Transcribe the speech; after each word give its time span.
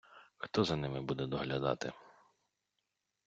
Хто 0.37 0.63
за 0.63 0.75
ними 0.75 1.01
буде 1.01 1.25
доглядати? 1.25 1.91